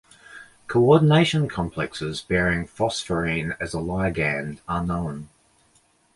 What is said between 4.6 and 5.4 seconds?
are known.